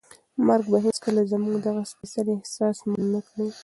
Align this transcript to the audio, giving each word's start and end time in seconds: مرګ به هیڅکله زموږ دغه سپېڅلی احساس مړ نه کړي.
مرګ 0.47 0.65
به 0.71 0.77
هیڅکله 0.85 1.21
زموږ 1.31 1.55
دغه 1.67 1.81
سپېڅلی 1.91 2.33
احساس 2.37 2.77
مړ 2.89 2.99
نه 3.13 3.21
کړي. 3.27 3.47